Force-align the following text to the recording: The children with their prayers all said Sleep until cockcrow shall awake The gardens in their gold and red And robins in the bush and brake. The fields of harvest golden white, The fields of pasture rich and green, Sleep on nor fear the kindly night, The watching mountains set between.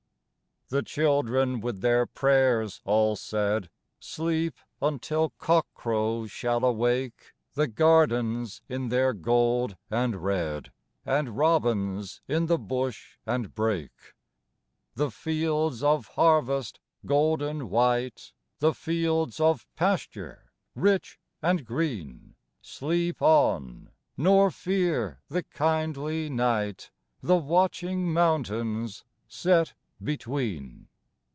The 0.69 0.81
children 0.83 1.59
with 1.59 1.81
their 1.81 2.05
prayers 2.05 2.79
all 2.85 3.17
said 3.17 3.69
Sleep 3.99 4.55
until 4.81 5.31
cockcrow 5.31 6.27
shall 6.27 6.63
awake 6.63 7.33
The 7.55 7.67
gardens 7.67 8.61
in 8.69 8.87
their 8.87 9.11
gold 9.11 9.75
and 9.89 10.23
red 10.23 10.71
And 11.05 11.35
robins 11.35 12.21
in 12.25 12.45
the 12.45 12.57
bush 12.57 13.17
and 13.25 13.53
brake. 13.53 14.13
The 14.95 15.11
fields 15.11 15.83
of 15.83 16.07
harvest 16.07 16.79
golden 17.05 17.69
white, 17.69 18.31
The 18.59 18.73
fields 18.73 19.41
of 19.41 19.67
pasture 19.75 20.53
rich 20.73 21.19
and 21.41 21.65
green, 21.65 22.35
Sleep 22.61 23.21
on 23.21 23.89
nor 24.15 24.51
fear 24.51 25.19
the 25.27 25.43
kindly 25.43 26.29
night, 26.29 26.91
The 27.19 27.35
watching 27.35 28.13
mountains 28.13 29.03
set 29.27 29.73
between. 30.03 30.87